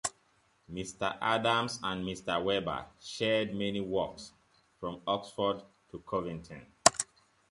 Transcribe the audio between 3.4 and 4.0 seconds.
many